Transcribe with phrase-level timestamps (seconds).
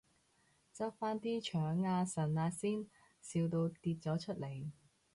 [0.75, 2.87] 執返啲腸啊腎啊先，
[3.21, 4.71] 笑到跌咗出嚟